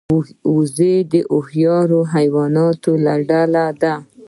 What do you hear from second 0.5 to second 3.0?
وزې د هوښیار حیواناتو